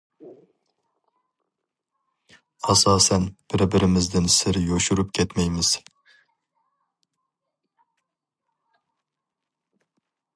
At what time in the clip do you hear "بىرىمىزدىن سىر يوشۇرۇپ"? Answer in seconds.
3.75-5.13